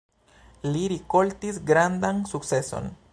Li 0.75 0.81
rikoltis 0.93 1.61
grandan 1.73 2.25
sukceson. 2.33 2.93